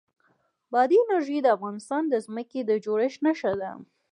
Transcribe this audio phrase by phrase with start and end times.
[0.71, 3.71] بادي انرژي د افغانستان د ځمکې د جوړښت نښه ده.